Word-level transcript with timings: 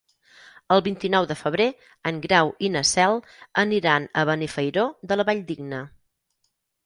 El 0.75 0.79
vint-i-nou 0.85 1.25
de 1.31 1.35
febrer 1.41 1.67
en 2.11 2.21
Grau 2.23 2.49
i 2.69 2.71
na 2.77 2.81
Cel 2.93 3.21
aniran 3.65 4.09
a 4.21 4.25
Benifairó 4.31 4.87
de 5.11 5.19
la 5.21 5.27
Valldigna. 5.31 5.83